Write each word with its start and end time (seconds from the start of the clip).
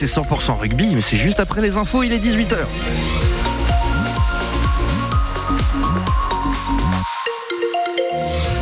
C'est 0.00 0.20
100% 0.20 0.60
rugby, 0.60 0.94
mais 0.94 1.00
c'est 1.00 1.16
juste 1.16 1.40
après 1.40 1.60
les 1.60 1.76
infos, 1.76 2.04
il 2.04 2.12
est 2.12 2.20
18h. 2.20 3.37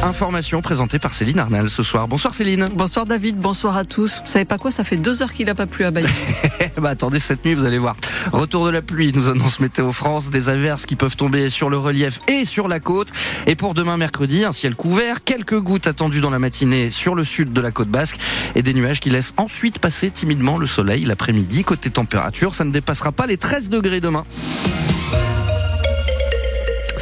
Information 0.03 0.63
présentée 0.63 0.99
par 0.99 1.15
Céline 1.15 1.41
Arnal 1.41 1.71
ce 1.71 1.83
soir. 1.83 2.07
Bonsoir 2.07 2.35
Céline. 2.35 2.67
Bonsoir 2.75 3.07
David, 3.07 3.37
bonsoir 3.37 3.77
à 3.77 3.85
tous. 3.85 4.21
Vous 4.25 4.31
savez 4.31 4.45
pas 4.45 4.59
quoi, 4.59 4.71
ça 4.71 4.85
fait 4.85 4.97
deux 4.97 5.23
heures 5.23 5.33
qu'il 5.33 5.47
n'a 5.47 5.55
pas 5.55 5.67
plu 5.67 5.85
à 5.85 5.91
Bayonne. 5.91 6.11
bah 6.77 6.91
attendez 6.91 7.19
cette 7.19 7.45
nuit, 7.45 7.55
vous 7.55 7.65
allez 7.65 7.79
voir. 7.79 7.97
Retour 8.33 8.67
de 8.67 8.71
la 8.71 8.83
pluie, 8.83 9.13
nous 9.15 9.29
annonce 9.29 9.59
Météo 9.59 9.93
France, 9.93 10.31
des 10.31 10.49
averses 10.49 10.87
qui 10.87 10.97
peuvent 10.97 11.17
tomber 11.17 11.51
sur 11.51 11.71
le 11.71 11.79
relief 11.79 12.21
et 12.29 12.45
sur 12.45 12.69
la 12.69 12.79
côte. 12.79 13.09
Et 13.47 13.57
pour 13.57 13.75
demain 13.75 13.97
mercredi, 13.97 14.45
un 14.45 14.53
ciel 14.53 14.77
couvert, 14.77 15.25
quelques 15.25 15.59
gouttes 15.59 15.87
attendues 15.87 16.21
dans 16.21 16.31
la 16.31 16.39
matinée 16.39 16.91
sur 16.91 17.15
le 17.15 17.25
sud 17.25 17.53
de 17.53 17.61
la 17.61 17.71
côte 17.71 17.89
basque 17.89 18.19
et 18.55 18.63
des 18.63 18.75
nuages 18.75 19.01
qui 19.01 19.11
laissent 19.11 19.35
ensuite 19.37 19.79
passer 19.79 20.11
timidement 20.11 20.59
le 20.59 20.67
soleil 20.67 21.05
l'après-midi. 21.05 21.65
Côté 21.65 21.91
température, 21.91 22.55
ça 22.55 22.65
ne 22.65 22.71
dépassera 22.71 23.13
pas 23.13 23.27
les 23.27 23.37
13 23.37 23.71
degrés 23.71 24.01
demain. 24.01 24.25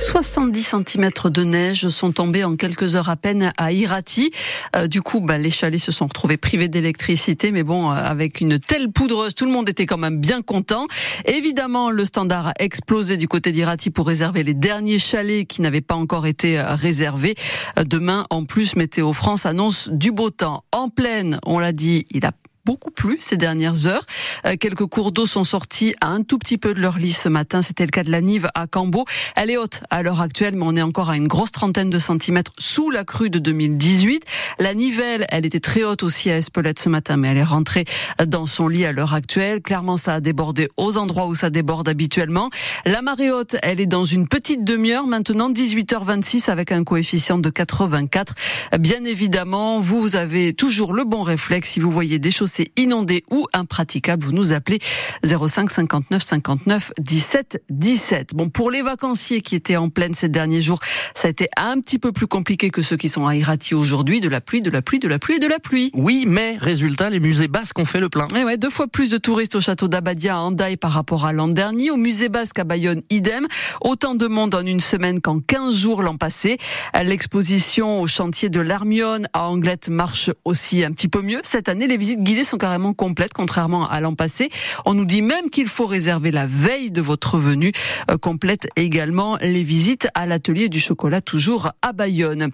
70 0.05 0.63
cm 0.63 1.11
de 1.31 1.45
neige 1.45 1.89
sont 1.89 2.13
tombés 2.13 2.45
en 2.45 2.57
quelques 2.57 2.95
heures 2.95 3.09
à 3.09 3.17
peine 3.17 3.55
à 3.57 3.73
Irati. 3.73 4.31
Euh, 4.77 4.87
du 4.87 5.01
coup, 5.01 5.21
bah, 5.21 5.39
les 5.39 5.49
chalets 5.49 5.81
se 5.81 5.93
sont 5.93 6.05
retrouvés 6.05 6.37
privés 6.37 6.69
d'électricité, 6.69 7.53
mais 7.53 7.63
bon, 7.63 7.91
euh, 7.91 7.95
avec 7.95 8.43
une 8.43 8.59
telle 8.59 8.93
poudreuse, 8.93 9.35
tout 9.35 9.47
le 9.47 9.51
monde 9.51 9.67
était 9.67 9.87
quand 9.87 9.97
même 9.97 10.19
bien 10.19 10.43
content. 10.43 10.89
Évidemment, 11.25 11.91
le 11.91 12.05
standard 12.05 12.49
a 12.49 12.53
explosé 12.59 13.17
du 13.17 13.29
côté 13.29 13.51
d'Irati 13.51 13.89
pour 13.89 14.07
réserver 14.07 14.43
les 14.43 14.53
derniers 14.53 14.99
chalets 14.99 15.47
qui 15.49 15.63
n'avaient 15.63 15.81
pas 15.81 15.97
encore 15.97 16.27
été 16.27 16.59
euh, 16.59 16.75
réservés. 16.75 17.35
Demain, 17.83 18.27
en 18.29 18.45
plus, 18.45 18.77
Météo 18.77 19.15
France 19.15 19.47
annonce 19.47 19.89
du 19.91 20.13
beau 20.13 20.29
temps. 20.29 20.65
En 20.71 20.91
pleine, 20.91 21.39
on 21.47 21.59
l'a 21.59 21.73
dit, 21.73 22.05
il 22.11 22.27
a 22.27 22.33
beaucoup 22.65 22.91
plu 22.91 23.19
ces 23.21 23.37
dernières 23.37 23.87
heures. 23.87 24.05
Euh, 24.47 24.57
quelques 24.59 24.87
cours 24.87 25.13
d'eau 25.13 25.27
sont 25.27 25.45
sortis 25.45 25.95
à 26.01 26.09
un 26.09 26.23
tout 26.23 26.39
petit 26.39 26.59
peu 26.59 26.75
de 26.75 26.81
leur 26.81 26.99
lit 26.99 27.13
ce 27.13 27.29
matin. 27.29 27.63
C'était 27.63 27.85
le 27.85 27.91
cas 27.91 28.03
de 28.03 28.11
la 28.11 28.21
Nive 28.21 28.49
à 28.55 28.67
Cambo. 28.67 29.05
Elle 29.37 29.51
est 29.51 29.57
haute 29.57 29.83
à 29.91 30.03
l'heure 30.03 30.21
actuelle, 30.21 30.55
mais 30.57 30.65
on 30.65 30.77
est 30.77 30.83
encore 30.83 31.11
à 31.11 31.17
une 31.17 31.29
grosse 31.29 31.53
trentaine 31.53 31.91
de 31.91 31.99
centimètres 31.99 32.53
sous 32.59 32.91
la 32.91 33.05
crue 33.05 33.31
de 33.31 33.39
2018. 33.39 34.25
La 34.59 34.75
Nivelle, 34.75 35.27
elle 35.31 35.45
était 35.45 35.61
très 35.61 35.85
haute 35.85 36.03
aussi 36.03 36.31
à 36.31 36.39
Espelette 36.39 36.79
ce 36.79 36.89
matin, 36.89 37.17
mais 37.17 37.29
elle 37.29 37.39
est 37.39 37.45
rentrée 37.45 37.85
dans 38.27 38.47
son 38.47 38.69
lit 38.69 38.87
à 38.87 38.93
l'heure 38.93 39.15
actuelle. 39.15 39.61
Clairement, 39.61 39.97
ça 39.97 40.15
a 40.15 40.21
débordé 40.21 40.69
aux 40.77 40.97
endroits 40.97 41.27
où 41.27 41.35
ça 41.35 41.51
déborde 41.51 41.89
habituellement. 41.89 42.51
La 42.87 43.03
marée 43.03 43.31
haute, 43.31 43.57
elle 43.63 43.81
est 43.81 43.87
dans 43.87 44.05
une 44.05 44.27
petite 44.27 44.65
demi-heure 44.65 45.07
maintenant, 45.07 45.51
18h26 45.51 46.51
avec 46.51 46.73
un 46.73 46.85
coefficient 46.85 47.39
de 47.39 47.51
84. 47.51 48.35
Bien 48.79 49.05
évidemment, 49.05 49.81
vous 49.81 50.17
avez 50.17 50.55
toujours 50.55 50.95
le 50.95 51.05
bon 51.05 51.23
réflexe 51.23 51.71
si 51.71 51.81
vous 51.81 51.91
voyez 51.91 52.19
des 52.19 52.31
choses 52.31 52.54
c'est 52.55 52.71
inondé 52.77 53.25
ou 53.33 53.47
impraticable, 53.53 54.25
vous 54.25 54.33
nous 54.33 54.53
appelez 54.53 54.79
05 55.25 55.71
59 55.71 56.23
59 56.23 56.93
17 56.99 57.65
17. 57.69 58.35
Bon, 58.35 58.49
pour 58.49 58.71
les 58.71 58.83
vacanciers 58.83 59.41
qui 59.41 59.57
étaient 59.57 59.77
en 59.77 59.89
pleine 59.89 60.15
ces 60.15 60.29
derniers 60.29 60.63
jours, 60.63 60.79
ça 61.17 61.27
a 61.27 61.31
été 61.33 61.49
un 61.57 61.81
petit 61.81 61.99
peu 61.99 62.13
plus 62.13 62.29
compliqué 62.29 62.71
que 62.71 62.81
ceux 62.81 62.97
qui 62.97 63.09
sont 63.09 63.27
à 63.27 63.35
Irati 63.35 63.75
aujourd'hui. 63.75 64.21
De 64.21 64.29
la 64.29 64.41
pluie, 64.41 64.61
de 64.61 64.71
la 64.71 64.83
pluie, 64.83 65.01
de 65.01 65.09
la 65.09 65.19
pluie 65.19 65.37
et 65.37 65.39
de 65.41 65.49
la 65.49 65.59
pluie. 65.59 65.91
Oui, 65.95 66.27
mais 66.29 66.57
résultat, 66.57 67.11
les 67.11 67.19
musées 67.19 67.49
basques 67.49 67.79
ont 67.81 67.85
fait 67.85 67.99
le 67.99 68.09
plein. 68.09 68.29
ouais, 68.29 68.57
deux 68.57 68.71
fois 68.71 68.87
plus 68.87 69.11
de 69.11 69.19
touristes 69.19 69.57
au 69.57 69.61
château 69.61 69.89
d'Abadia 69.89 70.37
à 70.37 70.39
Andaï 70.39 70.77
par 70.77 70.93
rapport 70.93 71.27
à 71.27 71.33
l'an 71.33 71.49
dernier. 71.49 71.91
Au 71.91 71.97
musée 71.97 72.29
basque 72.29 72.61
à 72.61 72.65
Bayonne, 72.65 73.03
idem. 73.11 73.49
Autant 73.81 74.15
de 74.15 74.29
monde 74.29 74.55
en 74.55 74.65
une 74.65 74.81
semaine 74.81 75.21
qu'en 75.21 75.41
15 75.41 75.75
jours 75.75 76.03
l'an 76.03 76.17
passé. 76.17 76.59
L'exposition 77.03 78.01
au 78.01 78.07
chantier 78.07 78.49
de 78.49 78.61
l'Armione 78.61 79.27
à 79.33 79.49
Anglette 79.49 79.89
marche 79.89 80.31
aussi 80.45 80.85
un 80.85 80.93
petit 80.93 81.09
peu 81.09 81.21
mieux. 81.21 81.41
Cette 81.43 81.69
année, 81.69 81.89
les 81.89 81.97
visites 81.97 82.23
guidées 82.23 82.44
sont 82.45 82.59
carrément 82.59 82.95
complètes, 82.95 83.33
contrairement 83.33 83.89
à 83.89 84.01
l'an 84.01 84.15
passé. 84.15 84.51
On 84.85 84.95
nous 84.95 85.05
dit 85.05 85.23
même 85.23 85.51
qu'il 85.51 85.69
faut 85.69 85.87
réserver 85.87 86.31
la 86.31 86.47
veille 86.47 86.91
de 86.91 87.01
votre 87.01 87.39
venue. 87.39 87.73
Euh, 88.11 88.19
complète 88.19 88.69
également 88.77 89.37
les 89.41 89.63
visites 89.63 90.09
à 90.15 90.27
l'atelier 90.27 90.69
du 90.69 90.81
chocolat, 90.81 91.21
toujours 91.21 91.71
à 91.83 91.93
Bayonne. 91.93 92.51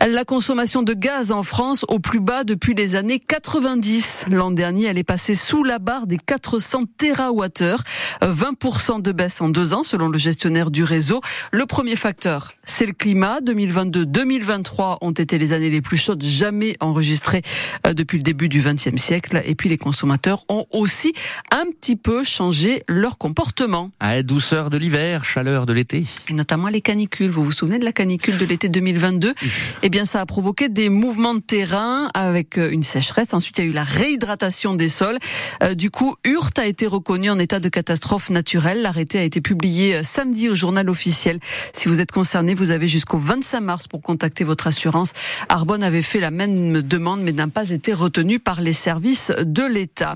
La 0.00 0.24
consommation 0.24 0.82
de 0.82 0.94
gaz 0.94 1.32
en 1.32 1.42
France 1.42 1.84
au 1.88 1.98
plus 1.98 2.20
bas 2.20 2.44
depuis 2.44 2.74
les 2.74 2.96
années 2.96 3.18
90. 3.18 4.26
L'an 4.30 4.50
dernier, 4.50 4.86
elle 4.86 4.98
est 4.98 5.04
passée 5.04 5.34
sous 5.34 5.64
la 5.64 5.78
barre 5.78 6.06
des 6.06 6.18
400 6.18 6.84
TWh. 6.98 7.76
20% 8.22 9.02
de 9.02 9.12
baisse 9.12 9.40
en 9.40 9.48
deux 9.48 9.74
ans, 9.74 9.82
selon 9.82 10.08
le 10.08 10.18
gestionnaire 10.18 10.70
du 10.70 10.84
réseau. 10.84 11.20
Le 11.50 11.66
premier 11.66 11.96
facteur, 11.96 12.52
c'est 12.64 12.86
le 12.86 12.92
climat. 12.92 13.40
2022-2023 13.40 14.98
ont 15.00 15.12
été 15.12 15.38
les 15.38 15.52
années 15.52 15.70
les 15.70 15.80
plus 15.80 15.96
chaudes 15.96 16.22
jamais 16.22 16.76
enregistrées 16.80 17.42
euh, 17.86 17.94
depuis 17.94 18.18
le 18.18 18.22
début 18.22 18.48
du 18.48 18.60
XXe 18.60 18.96
siècle. 18.96 19.31
Et 19.44 19.54
puis 19.54 19.68
les 19.68 19.78
consommateurs 19.78 20.44
ont 20.48 20.66
aussi 20.70 21.12
un 21.50 21.64
petit 21.66 21.96
peu 21.96 22.24
changé 22.24 22.82
leur 22.88 23.18
comportement. 23.18 23.90
Douceur 24.24 24.70
de 24.70 24.76
l'hiver, 24.76 25.24
chaleur 25.24 25.66
de 25.66 25.72
l'été. 25.72 26.04
Et 26.28 26.34
notamment 26.34 26.68
les 26.68 26.80
canicules. 26.80 27.30
Vous 27.30 27.44
vous 27.44 27.52
souvenez 27.52 27.78
de 27.78 27.84
la 27.84 27.92
canicule 27.92 28.36
de 28.38 28.44
l'été 28.44 28.68
2022 28.68 29.34
Eh 29.82 29.88
bien, 29.88 30.04
ça 30.04 30.20
a 30.20 30.26
provoqué 30.26 30.68
des 30.68 30.88
mouvements 30.88 31.34
de 31.34 31.40
terrain 31.40 32.08
avec 32.14 32.58
euh, 32.58 32.70
une 32.70 32.82
sécheresse. 32.82 33.32
Ensuite, 33.34 33.58
il 33.58 33.64
y 33.64 33.66
a 33.66 33.70
eu 33.70 33.72
la 33.72 33.84
réhydratation 33.84 34.74
des 34.74 34.88
sols. 34.88 35.18
Euh, 35.62 35.74
du 35.74 35.90
coup, 35.90 36.16
Hurte 36.24 36.58
a 36.58 36.66
été 36.66 36.86
reconnu 36.86 37.30
en 37.30 37.38
état 37.38 37.60
de 37.60 37.68
catastrophe 37.68 38.30
naturelle. 38.30 38.82
L'arrêté 38.82 39.18
a 39.18 39.22
été 39.22 39.40
publié 39.40 39.96
euh, 39.96 40.02
samedi 40.02 40.48
au 40.48 40.54
journal 40.54 40.88
officiel. 40.90 41.40
Si 41.72 41.88
vous 41.88 42.00
êtes 42.00 42.12
concerné, 42.12 42.54
vous 42.54 42.70
avez 42.70 42.88
jusqu'au 42.88 43.18
25 43.18 43.60
mars 43.60 43.88
pour 43.88 44.02
contacter 44.02 44.44
votre 44.44 44.66
assurance. 44.66 45.12
Arbonne 45.48 45.82
avait 45.82 46.02
fait 46.02 46.20
la 46.20 46.30
même 46.30 46.82
demande, 46.82 47.22
mais 47.22 47.32
n'a 47.32 47.48
pas 47.48 47.70
été 47.70 47.92
retenu 47.92 48.38
par 48.38 48.60
les 48.60 48.72
services 48.72 49.21
de 49.30 49.62
l'État. 49.62 50.14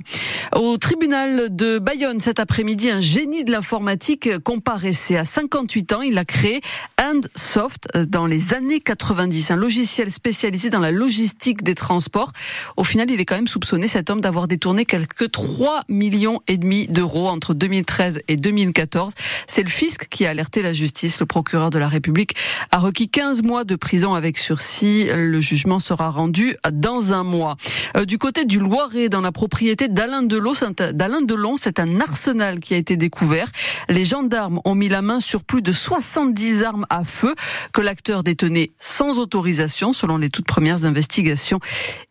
Au 0.54 0.76
tribunal 0.78 1.54
de 1.54 1.78
Bayonne 1.78 2.20
cet 2.20 2.40
après-midi, 2.40 2.90
un 2.90 3.00
génie 3.00 3.44
de 3.44 3.52
l'informatique 3.52 4.38
comparaissait 4.38 5.16
à 5.16 5.24
58 5.24 5.92
ans. 5.92 6.02
Il 6.02 6.18
a 6.18 6.24
créé 6.24 6.60
Handsoft 7.00 7.88
dans 7.96 8.26
les 8.26 8.54
années 8.54 8.80
90, 8.80 9.50
un 9.50 9.56
logiciel 9.56 10.10
spécialisé 10.10 10.70
dans 10.70 10.80
la 10.80 10.92
logistique 10.92 11.62
des 11.62 11.74
transports. 11.74 12.32
Au 12.76 12.84
final, 12.84 13.10
il 13.10 13.20
est 13.20 13.24
quand 13.24 13.36
même 13.36 13.46
soupçonné, 13.46 13.86
cet 13.86 14.10
homme, 14.10 14.20
d'avoir 14.20 14.48
détourné 14.48 14.84
quelques 14.84 15.30
3 15.30 15.82
millions 15.88 16.40
et 16.48 16.56
demi 16.56 16.86
d'euros 16.88 17.28
entre 17.28 17.54
2013 17.54 18.20
et 18.28 18.36
2014. 18.36 19.12
C'est 19.46 19.62
le 19.62 19.70
fisc 19.70 20.08
qui 20.08 20.26
a 20.26 20.30
alerté 20.30 20.62
la 20.62 20.72
justice. 20.72 21.20
Le 21.20 21.26
procureur 21.26 21.70
de 21.70 21.78
la 21.78 21.88
République 21.88 22.34
a 22.70 22.78
requis 22.78 23.08
15 23.08 23.42
mois 23.42 23.64
de 23.64 23.76
prison 23.76 24.14
avec 24.14 24.38
sursis. 24.38 25.06
Le 25.14 25.40
jugement 25.40 25.78
sera 25.78 26.10
rendu 26.10 26.56
dans 26.72 27.12
un 27.12 27.24
mois. 27.24 27.56
Euh, 27.96 28.04
du 28.04 28.18
côté 28.18 28.44
du 28.44 28.58
Dans 28.96 29.20
la 29.20 29.30
propriété 29.30 29.88
d'Alain 29.88 30.22
Delon. 30.22 30.54
D'Alain 30.94 31.20
Delon, 31.20 31.56
c'est 31.60 31.78
un 31.78 32.00
arsenal 32.00 32.60
qui 32.60 32.72
a 32.72 32.78
été 32.78 32.96
découvert. 32.96 33.48
Les 33.90 34.06
gendarmes 34.06 34.58
ont 34.64 34.74
mis 34.74 34.88
la 34.88 35.02
main 35.02 35.20
sur 35.20 35.44
plus 35.44 35.60
de 35.60 35.70
70 35.70 36.62
armes 36.62 36.86
à 36.88 37.04
feu 37.04 37.34
que 37.74 37.82
l'acteur 37.82 38.22
détenait 38.22 38.70
sans 38.80 39.18
autorisation, 39.18 39.92
selon 39.92 40.16
les 40.16 40.30
toutes 40.30 40.46
premières 40.46 40.86
investigations. 40.86 41.60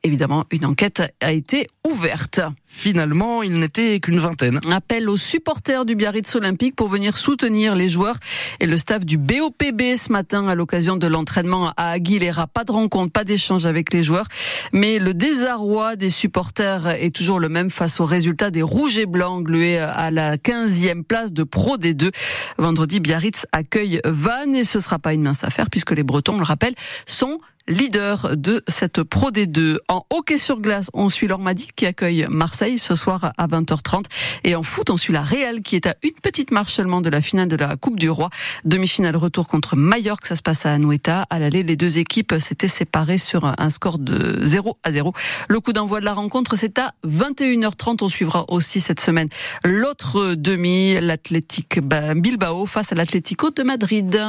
Évidemment, 0.04 0.46
une 0.52 0.66
enquête 0.66 1.02
a 1.22 1.32
été 1.32 1.66
ouverte. 1.88 2.42
Finalement, 2.66 3.42
il 3.42 3.60
n'était 3.60 4.00
qu'une 4.00 4.20
vingtaine. 4.20 4.60
Appel 4.72 5.10
aux 5.10 5.18
supporters 5.18 5.86
du 5.86 5.96
Biarritz 5.96 6.36
Olympique 6.36 6.76
pour 6.76 6.88
venir 6.88 7.18
soutenir 7.18 7.74
les 7.74 7.90
joueurs 7.90 8.18
et 8.60 8.68
le 8.68 8.78
staff 8.78 9.06
du 9.06 9.18
BOPB 9.18 9.96
ce 9.96 10.12
matin 10.12 10.48
à 10.48 10.56
l'occasion 10.56 10.98
de 10.98 11.08
l'entraînement 11.08 11.72
à 11.78 11.90
Aguilera. 11.92 12.48
Pas 12.48 12.64
de 12.64 12.72
rencontre, 12.72 13.12
pas 13.12 13.24
d'échange 13.24 13.66
avec 13.66 13.94
les 13.94 14.04
joueurs, 14.04 14.28
mais 14.74 15.00
le 15.00 15.14
désarroi 15.14 15.96
des 15.96 16.10
supporters 16.10 16.65
est 16.66 17.16
toujours 17.16 17.40
le 17.40 17.50
même 17.50 17.70
face 17.70 18.00
au 18.00 18.06
résultat 18.06 18.52
des 18.52 18.62
Rouges 18.62 18.98
et 18.98 19.06
Blancs 19.06 19.44
glués 19.44 19.78
à 19.78 20.12
la 20.12 20.38
15e 20.38 21.04
place 21.04 21.32
de 21.32 21.44
Pro 21.44 21.78
D2. 21.78 22.12
Vendredi, 22.58 23.00
Biarritz 23.00 23.46
accueille 23.52 24.02
Vannes 24.04 24.56
et 24.56 24.64
ce 24.64 24.80
sera 24.80 25.00
pas 25.00 25.14
une 25.14 25.22
mince 25.22 25.44
affaire 25.44 25.70
puisque 25.70 25.92
les 25.92 26.04
Bretons, 26.04 26.36
on 26.36 26.40
le 26.40 26.44
rappelle, 26.44 26.74
sont 27.06 27.40
leader 27.68 28.36
de 28.38 28.64
cette 28.68 29.04
Pro 29.04 29.32
D2. 29.32 29.78
En 29.88 30.06
hockey 30.10 30.38
sur 30.38 30.60
glace, 30.60 30.90
on 30.94 31.10
suit 31.10 31.28
l'Ormadi 31.28 31.68
qui 31.76 31.86
accueille 31.86 32.28
Marseille 32.30 32.78
ce 32.78 32.96
soir 32.96 33.34
à 33.38 33.48
20h30. 33.48 34.06
Et 34.44 34.56
en 34.56 34.64
foot, 34.64 34.90
on 34.90 34.98
suit 34.98 35.14
la 35.14 35.24
Real 35.24 35.62
qui 35.62 35.76
est 35.76 35.88
à 35.88 35.96
une 36.04 36.14
petite 36.22 36.52
marche 36.52 36.74
seulement 36.74 37.02
de 37.02 37.10
la 37.10 37.22
finale 37.22 37.48
de 37.48 37.56
la 37.56 37.76
Coupe 37.76 38.00
du 38.00 38.10
Roi. 38.10 38.30
Demi-finale 38.64 39.16
retour 39.18 39.48
contre 39.48 39.76
Mallorca, 39.76 40.28
ça 40.28 40.36
se 40.36 40.42
passe 40.42 40.66
à 40.66 40.74
Anoeta. 40.74 41.26
À 41.30 41.40
l'aller, 41.40 41.64
les 41.64 41.76
deux 41.76 41.98
équipes 41.98 42.36
s'étaient 42.40 42.68
séparées 42.68 43.18
sur 43.18 43.46
un 43.46 43.70
score 43.70 43.98
de 43.98 44.46
0 44.46 44.78
à 44.84 44.92
0. 44.92 45.14
Le 45.48 45.60
coup 45.60 45.74
d'envoi 45.74 46.00
de 46.00 46.06
la 46.06 46.14
rencontre, 46.14 46.56
c'est 46.56 46.78
à 46.80 46.92
21h30. 47.06 48.04
On 48.04 48.08
suivra 48.08 48.46
aussi 48.50 48.82
cette 48.82 49.00
semaine 49.00 49.30
l'autre 49.64 50.36
demi, 50.36 51.00
l'Athletic 51.00 51.80
Bilbao 51.80 52.66
face 52.66 52.92
à 52.92 52.96
l'Atlético 52.96 53.52
de 53.52 53.64
Madrid. 53.64 54.20